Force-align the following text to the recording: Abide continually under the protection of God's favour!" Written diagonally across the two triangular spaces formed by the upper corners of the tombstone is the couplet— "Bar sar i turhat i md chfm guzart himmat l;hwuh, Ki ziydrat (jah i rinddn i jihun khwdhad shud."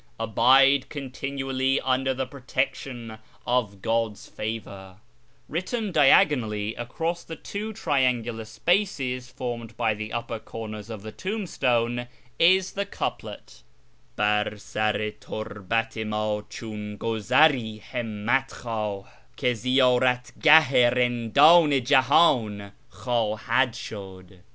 Abide 0.19 0.89
continually 0.89 1.79
under 1.81 2.11
the 2.11 2.25
protection 2.25 3.19
of 3.45 3.83
God's 3.83 4.27
favour!" 4.27 4.97
Written 5.47 5.91
diagonally 5.91 6.73
across 6.73 7.23
the 7.23 7.35
two 7.35 7.71
triangular 7.71 8.45
spaces 8.45 9.29
formed 9.29 9.77
by 9.77 9.93
the 9.93 10.11
upper 10.11 10.39
corners 10.39 10.89
of 10.89 11.03
the 11.03 11.11
tombstone 11.11 12.07
is 12.39 12.71
the 12.71 12.87
couplet— 12.87 13.61
"Bar 14.15 14.57
sar 14.57 14.95
i 14.95 15.11
turhat 15.19 15.95
i 15.95 16.05
md 16.09 16.47
chfm 16.49 16.97
guzart 16.97 17.79
himmat 17.91 18.65
l;hwuh, 18.65 19.07
Ki 19.35 19.51
ziydrat 19.51 20.35
(jah 20.35 20.65
i 20.67 20.89
rinddn 20.89 21.37
i 21.37 21.79
jihun 21.79 22.71
khwdhad 22.91 23.75
shud." 23.75 24.39